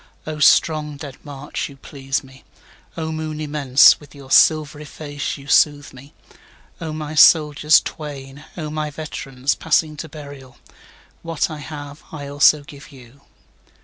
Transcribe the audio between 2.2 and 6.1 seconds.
me!O moon immense, with your silvery face you soothe